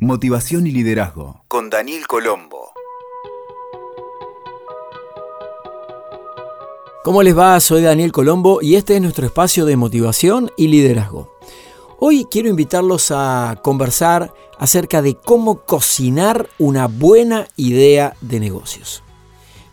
[0.00, 2.70] Motivación y liderazgo con Daniel Colombo.
[7.02, 7.58] ¿Cómo les va?
[7.60, 11.32] Soy Daniel Colombo y este es nuestro espacio de motivación y liderazgo.
[11.98, 19.02] Hoy quiero invitarlos a conversar acerca de cómo cocinar una buena idea de negocios.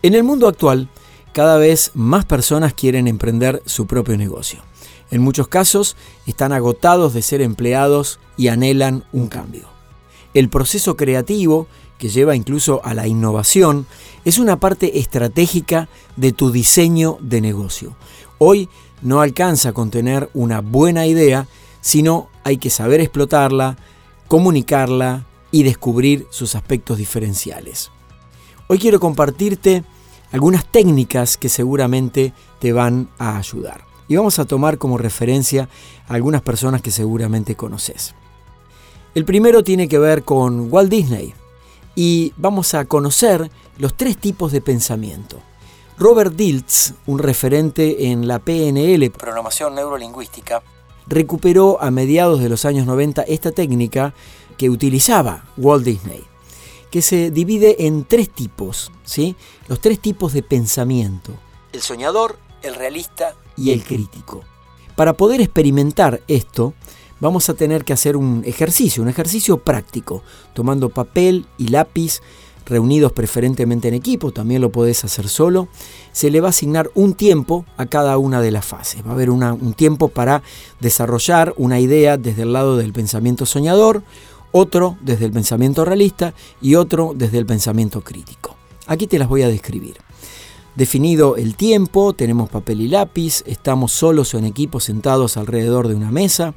[0.03, 0.87] En el mundo actual,
[1.33, 4.63] cada vez más personas quieren emprender su propio negocio.
[5.11, 9.72] En muchos casos están agotados de ser empleados y anhelan un cambio.
[10.33, 11.67] El proceso creativo,
[11.97, 13.85] que lleva incluso a la innovación,
[14.25, 17.95] es una parte estratégica de tu diseño de negocio.
[18.39, 18.67] Hoy
[19.01, 21.47] no alcanza con tener una buena idea,
[21.81, 23.77] sino hay que saber explotarla,
[24.27, 27.91] comunicarla y descubrir sus aspectos diferenciales.
[28.67, 29.83] Hoy quiero compartirte
[30.31, 33.85] algunas técnicas que seguramente te van a ayudar.
[34.07, 35.69] Y vamos a tomar como referencia
[36.07, 38.15] a algunas personas que seguramente conoces.
[39.15, 41.35] El primero tiene que ver con Walt Disney
[41.95, 45.37] y vamos a conocer los tres tipos de pensamiento.
[45.99, 50.63] Robert Diltz, un referente en la PNL, programación neurolingüística,
[51.05, 54.15] recuperó a mediados de los años 90 esta técnica
[54.57, 56.23] que utilizaba Walt Disney,
[56.89, 59.35] que se divide en tres tipos, ¿sí?
[59.67, 61.33] Los tres tipos de pensamiento:
[61.71, 64.41] el soñador, el realista y el crítico.
[64.95, 66.73] Para poder experimentar esto,
[67.23, 72.19] vamos a tener que hacer un ejercicio, un ejercicio práctico, tomando papel y lápiz,
[72.65, 75.69] reunidos preferentemente en equipo, también lo podés hacer solo.
[76.11, 79.05] Se le va a asignar un tiempo a cada una de las fases.
[79.05, 80.43] Va a haber un tiempo para
[80.81, 84.03] desarrollar una idea desde el lado del pensamiento soñador,
[84.51, 88.57] otro desde el pensamiento realista y otro desde el pensamiento crítico.
[88.85, 89.95] Aquí te las voy a describir.
[90.75, 95.95] Definido el tiempo, tenemos papel y lápiz, estamos solos o en equipo sentados alrededor de
[95.95, 96.53] una mesa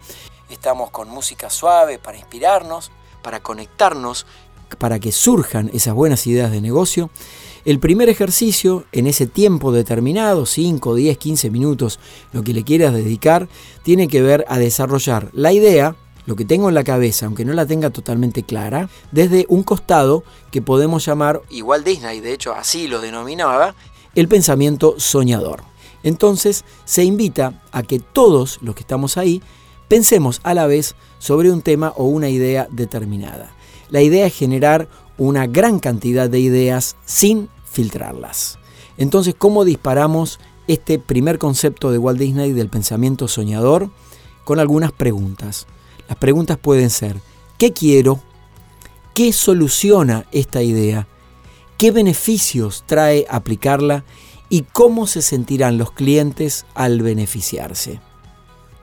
[0.51, 2.91] estamos con música suave para inspirarnos,
[3.23, 4.27] para conectarnos,
[4.79, 7.11] para que surjan esas buenas ideas de negocio.
[7.65, 11.99] El primer ejercicio, en ese tiempo determinado, 5, 10, 15 minutos,
[12.33, 13.49] lo que le quieras dedicar,
[13.83, 15.97] tiene que ver a desarrollar la idea,
[16.27, 20.23] lo que tengo en la cabeza, aunque no la tenga totalmente clara, desde un costado
[20.53, 23.75] que podemos llamar, igual Disney, de hecho así lo denominaba,
[24.15, 25.63] el pensamiento soñador.
[26.03, 29.43] Entonces se invita a que todos los que estamos ahí
[29.89, 33.53] Pensemos a la vez sobre un tema o una idea determinada.
[33.89, 38.59] La idea es generar una gran cantidad de ideas sin filtrarlas.
[38.97, 43.91] Entonces, ¿cómo disparamos este primer concepto de Walt Disney del pensamiento soñador?
[44.45, 45.67] Con algunas preguntas.
[46.09, 47.21] Las preguntas pueden ser,
[47.59, 48.21] ¿qué quiero?
[49.15, 51.07] ¿Qué soluciona esta idea?
[51.79, 54.05] ¿Qué beneficios trae aplicarla?
[54.49, 58.01] ¿Y cómo se sentirán los clientes al beneficiarse?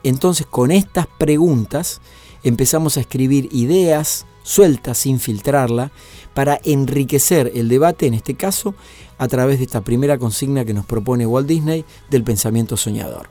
[0.03, 2.01] Entonces con estas preguntas
[2.43, 5.91] empezamos a escribir ideas sueltas sin filtrarla
[6.33, 8.75] para enriquecer el debate, en este caso,
[9.17, 13.29] a través de esta primera consigna que nos propone Walt Disney del pensamiento soñador.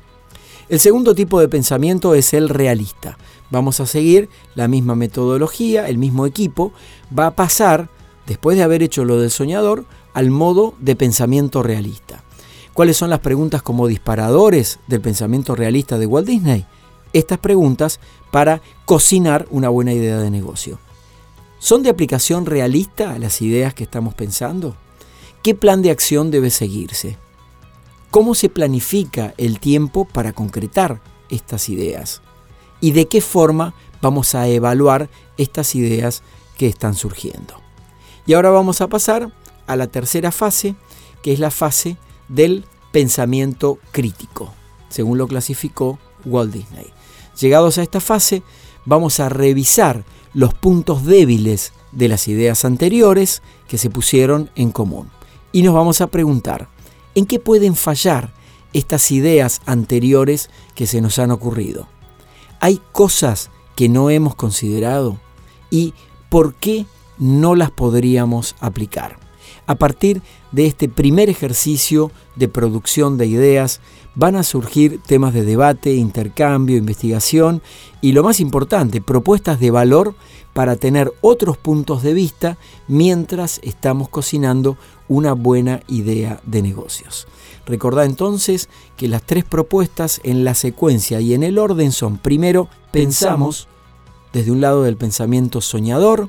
[0.69, 3.19] El segundo tipo de pensamiento es el realista.
[3.51, 6.73] Vamos a seguir la misma metodología, el mismo equipo,
[7.17, 7.91] va a pasar,
[8.27, 9.85] después de haber hecho lo del soñador,
[10.15, 12.25] al modo de pensamiento realista.
[12.75, 16.65] ¿Cuáles son las preguntas como disparadores del pensamiento realista de Walt Disney?
[17.13, 18.01] Estas preguntas
[18.31, 20.79] para cocinar una buena idea de negocio.
[21.59, 24.75] ¿Son de aplicación realista a las ideas que estamos pensando?
[25.43, 27.19] ¿Qué plan de acción debe seguirse?
[28.11, 32.23] ¿Cómo se planifica el tiempo para concretar estas ideas?
[32.81, 36.23] ¿Y de qué forma vamos a evaluar estas ideas
[36.57, 37.55] que están surgiendo?
[38.25, 39.31] Y ahora vamos a pasar
[39.67, 40.75] a la tercera fase,
[41.23, 41.99] que es la fase
[42.33, 44.53] del pensamiento crítico,
[44.89, 46.87] según lo clasificó Walt Disney.
[47.39, 48.43] Llegados a esta fase,
[48.85, 50.05] vamos a revisar
[50.35, 55.11] los puntos débiles de las ideas anteriores que se pusieron en común.
[55.53, 56.69] Y nos vamos a preguntar,
[57.15, 58.33] ¿en qué pueden fallar
[58.73, 61.87] estas ideas anteriores que se nos han ocurrido?
[62.61, 65.19] ¿Hay cosas que no hemos considerado?
[65.71, 65.93] ¿Y
[66.31, 66.87] por qué
[67.19, 69.22] no las podríamos aplicar?
[69.73, 70.21] A partir
[70.53, 73.81] de este primer ejercicio de producción de ideas
[74.15, 77.63] van a surgir temas de debate, intercambio, investigación
[78.03, 80.15] y lo más importante, propuestas de valor
[80.53, 84.77] para tener otros puntos de vista mientras estamos cocinando
[85.09, 87.27] una buena idea de negocios.
[87.65, 88.69] Recordad entonces
[88.99, 93.69] que las tres propuestas en la secuencia y en el orden son, primero, pensamos
[94.35, 96.29] desde un lado del pensamiento soñador,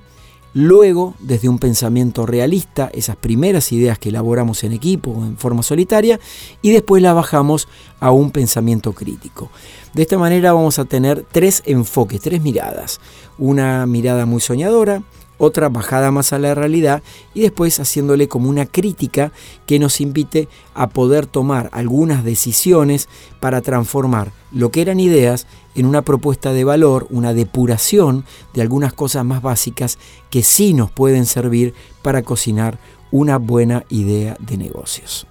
[0.54, 5.64] luego desde un pensamiento realista, esas primeras ideas que elaboramos en equipo o en forma
[5.64, 6.20] solitaria,
[6.62, 7.68] y después la bajamos
[8.00, 9.50] a un pensamiento crítico.
[9.94, 13.00] De esta manera vamos a tener tres enfoques, tres miradas.
[13.38, 15.04] Una mirada muy soñadora,
[15.38, 17.04] otra bajada más a la realidad
[17.34, 19.32] y después haciéndole como una crítica
[19.66, 23.10] que nos invite a poder tomar algunas decisiones
[23.40, 28.94] para transformar lo que eran ideas en una propuesta de valor, una depuración de algunas
[28.94, 29.98] cosas más básicas
[30.30, 32.78] que sí nos pueden servir para cocinar
[33.12, 35.28] una buena idea de negocios.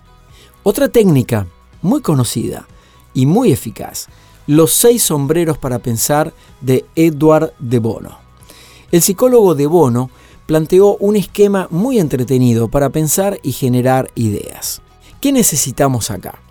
[0.63, 1.47] Otra técnica
[1.81, 2.67] muy conocida
[3.15, 4.09] y muy eficaz,
[4.47, 8.22] los seis sombreros para pensar de Edward de Bono.
[8.93, 10.11] El psicólogo de Bono
[10.45, 14.83] planteó un esquema muy entretenido para pensar y generar ideas.
[15.19, 16.43] ¿Qué necesitamos acá?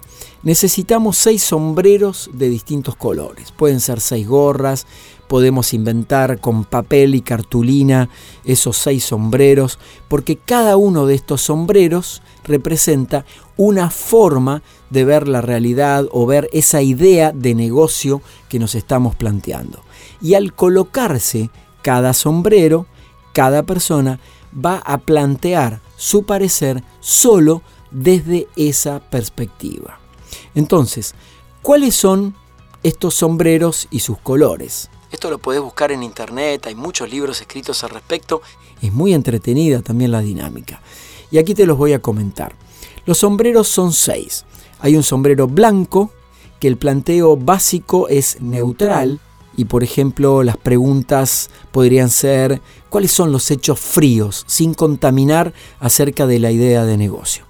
[0.42, 3.52] Necesitamos seis sombreros de distintos colores.
[3.52, 4.88] Pueden ser seis gorras,
[5.28, 8.10] podemos inventar con papel y cartulina
[8.44, 9.78] esos seis sombreros,
[10.08, 13.24] porque cada uno de estos sombreros representa
[13.56, 19.16] una forma de ver la realidad o ver esa idea de negocio que nos estamos
[19.16, 19.84] planteando.
[20.24, 22.86] Y al colocarse cada sombrero,
[23.33, 24.19] cada persona
[24.54, 27.62] va a plantear su parecer solo
[27.92, 30.00] desde esa perspectiva.
[30.56, 31.16] Entonces,
[31.62, 32.36] ¿cuáles son
[32.83, 34.89] estos sombreros y sus colores?
[35.12, 38.42] Esto lo puedes buscar en internet, hay muchos libros escritos al respecto,
[38.81, 40.81] es muy entretenida también la dinámica.
[41.30, 42.56] Y aquí te los voy a comentar.
[43.06, 44.45] Los sombreros son seis.
[44.80, 46.12] Hay un sombrero blanco,
[46.60, 49.19] que el planteo básico es neutral,
[49.62, 56.25] y por ejemplo las preguntas podrían ser cuáles son los hechos fríos sin contaminar acerca
[56.25, 57.46] de la idea de negocio.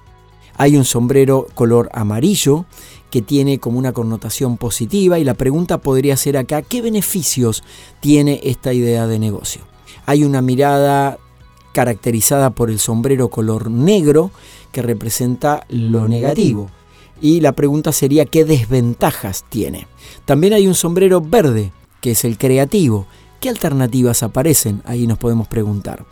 [0.58, 2.66] Hay un sombrero color amarillo
[3.12, 7.63] que tiene como una connotación positiva y la pregunta podría ser acá, ¿qué beneficios
[8.02, 9.62] tiene esta idea de negocio?
[10.06, 11.18] Hay una mirada
[11.72, 14.31] caracterizada por el sombrero color negro
[14.74, 16.69] que representa lo negativo.
[17.22, 19.88] Y la pregunta sería, ¿qué desventajas tiene?
[20.25, 23.07] También hay un sombrero verde que es el creativo.
[23.39, 24.81] ¿Qué alternativas aparecen?
[24.86, 26.06] Ahí nos podemos preguntar.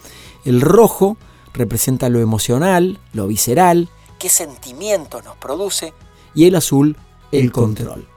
[0.45, 1.18] El rojo
[1.53, 5.94] representa lo emocional, lo visceral, qué sentimientos nos produce,
[6.33, 6.95] y el azul,
[7.31, 8.07] el control.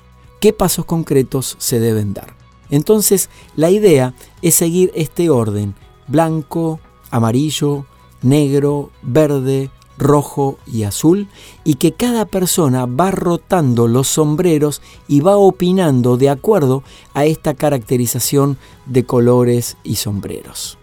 [0.41, 2.35] ¿Qué pasos concretos se deben dar?
[2.71, 5.75] Entonces, la idea es seguir este orden,
[6.09, 6.81] blanco,
[7.11, 7.87] amarillo,
[8.23, 11.29] negro, verde, rojo y azul,
[11.65, 16.83] y que cada persona va rotando los sombreros y va opinando de acuerdo
[17.15, 20.79] a esta caracterización de colores y sombreros.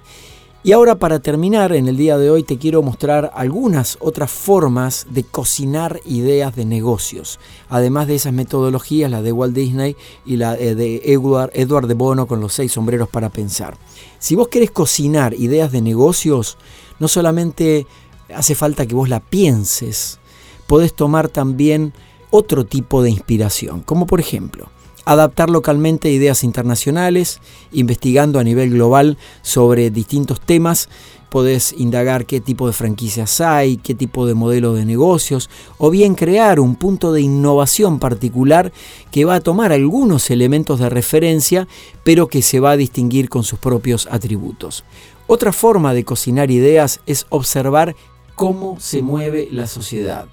[0.62, 5.08] Y ahora para terminar, en el día de hoy te quiero mostrar algunas otras formas
[5.10, 7.40] de cocinar ideas de negocios,
[7.70, 9.96] además de esas metodologías, la de Walt Disney
[10.26, 13.78] y la eh, de Edward, Edward de Bono con los seis sombreros para pensar.
[14.20, 16.58] Si vos querés cocinar ideas de negocios,
[17.00, 17.88] no solamente
[18.34, 20.20] hace falta que vos la pienses.
[20.68, 21.94] Podés tomar también
[22.30, 24.70] otro tipo de inspiración, como por ejemplo,
[25.06, 27.40] adaptar localmente ideas internacionales,
[27.72, 30.90] investigando a nivel global sobre distintos temas.
[31.30, 36.16] Podés indagar qué tipo de franquicias hay, qué tipo de modelo de negocios, o bien
[36.16, 38.72] crear un punto de innovación particular
[39.12, 41.68] que va a tomar algunos elementos de referencia,
[42.04, 44.84] pero que se va a distinguir con sus propios atributos.
[45.28, 47.96] Otra forma de cocinar ideas es observar
[48.40, 50.28] cómo se mueve la sociedad.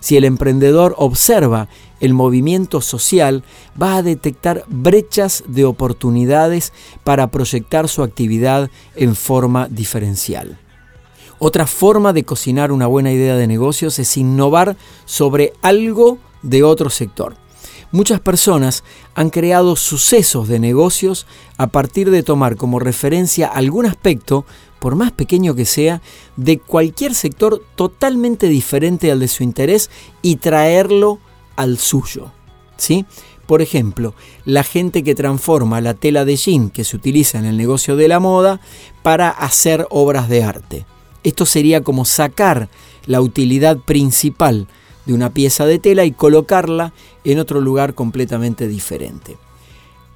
[0.00, 1.68] Si el emprendedor observa
[2.00, 3.44] el movimiento social,
[3.80, 6.72] va a detectar brechas de oportunidades
[7.04, 10.58] para proyectar su actividad en forma diferencial.
[11.38, 16.90] Otra forma de cocinar una buena idea de negocios es innovar sobre algo de otro
[16.90, 17.36] sector.
[17.92, 18.82] Muchas personas
[19.14, 24.46] han creado sucesos de negocios a partir de tomar como referencia algún aspecto
[24.82, 26.02] por más pequeño que sea,
[26.36, 29.90] de cualquier sector totalmente diferente al de su interés
[30.22, 31.20] y traerlo
[31.54, 32.32] al suyo.
[32.78, 33.06] ¿sí?
[33.46, 34.12] Por ejemplo,
[34.44, 38.08] la gente que transforma la tela de jean que se utiliza en el negocio de
[38.08, 38.60] la moda
[39.04, 40.84] para hacer obras de arte.
[41.22, 42.68] Esto sería como sacar
[43.06, 44.66] la utilidad principal
[45.06, 49.36] de una pieza de tela y colocarla en otro lugar completamente diferente.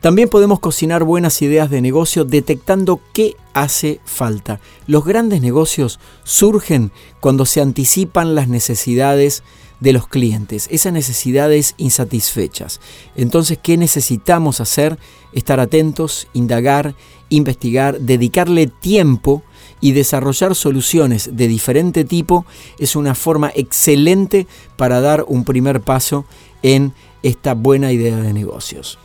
[0.06, 4.60] También podemos cocinar buenas ideas de negocio detectando qué hace falta.
[4.86, 9.42] Los grandes negocios surgen cuando se anticipan las necesidades
[9.80, 12.80] de los clientes, esas necesidades insatisfechas.
[13.16, 14.96] Entonces, ¿qué necesitamos hacer?
[15.32, 16.94] Estar atentos, indagar,
[17.28, 19.42] investigar, dedicarle tiempo
[19.80, 22.46] y desarrollar soluciones de diferente tipo
[22.78, 24.46] es una forma excelente
[24.76, 26.26] para dar un primer paso
[26.62, 26.92] en
[27.24, 29.00] esta buena idea de negocios.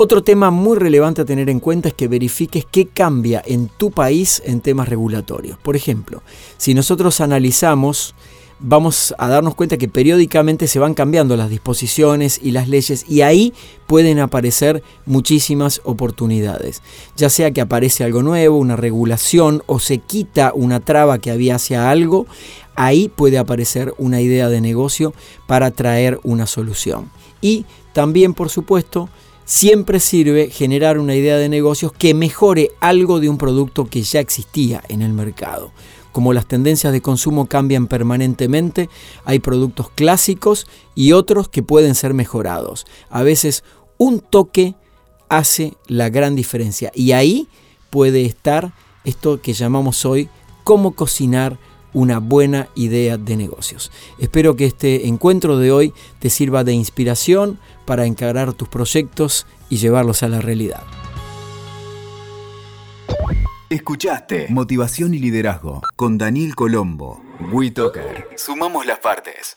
[0.00, 3.90] Otro tema muy relevante a tener en cuenta es que verifiques qué cambia en tu
[3.90, 5.58] país en temas regulatorios.
[5.58, 6.22] Por ejemplo,
[6.56, 8.14] si nosotros analizamos
[8.60, 13.22] vamos a darnos cuenta que periódicamente se van cambiando las disposiciones y las leyes y
[13.22, 13.52] ahí
[13.86, 16.82] pueden aparecer muchísimas oportunidades.
[17.16, 21.56] Ya sea que aparece algo nuevo, una regulación o se quita una traba que había
[21.56, 22.26] hacia algo,
[22.76, 25.12] ahí puede aparecer una idea de negocio
[25.46, 27.10] para traer una solución.
[27.40, 29.08] Y también, por supuesto,
[29.48, 34.20] siempre sirve generar una idea de negocios que mejore algo de un producto que ya
[34.20, 35.72] existía en el mercado.
[36.12, 38.90] Como las tendencias de consumo cambian permanentemente,
[39.24, 42.86] hay productos clásicos y otros que pueden ser mejorados.
[43.08, 43.64] A veces
[43.96, 44.74] un toque
[45.30, 47.48] hace la gran diferencia y ahí
[47.88, 48.74] puede estar
[49.04, 50.28] esto que llamamos hoy
[50.62, 51.58] cómo cocinar
[51.94, 53.90] una buena idea de negocios.
[54.18, 57.58] Espero que este encuentro de hoy te sirva de inspiración
[57.88, 60.82] para encarar tus proyectos y llevarlos a la realidad.
[63.70, 67.22] Escuchaste Motivación y Liderazgo con Daniel Colombo.
[67.50, 68.28] WeToker.
[68.36, 69.56] Sumamos las partes.